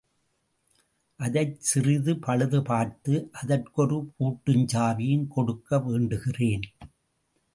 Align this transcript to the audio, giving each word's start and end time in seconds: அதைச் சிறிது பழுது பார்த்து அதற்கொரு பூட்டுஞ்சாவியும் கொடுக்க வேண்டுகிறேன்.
அதைச் 1.19 1.61
சிறிது 1.61 2.19
பழுது 2.19 2.61
பார்த்து 2.63 3.29
அதற்கொரு 3.31 3.97
பூட்டுஞ்சாவியும் 4.19 5.27
கொடுக்க 5.27 5.77
வேண்டுகிறேன். 5.77 6.65